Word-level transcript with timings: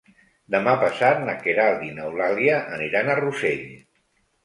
Demà 0.55 0.73
passat 0.83 1.21
na 1.27 1.35
Queralt 1.45 1.85
i 1.91 1.91
n'Eulàlia 1.99 2.59
aniran 2.81 3.15
a 3.17 3.23
Rossell. 3.25 3.65